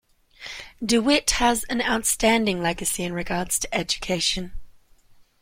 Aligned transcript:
DeWitt 0.83 1.29
has 1.37 1.63
an 1.65 1.79
outstanding 1.79 2.59
legacy 2.59 3.03
in 3.03 3.13
regards 3.13 3.59
to 3.59 3.71
education. 3.71 4.51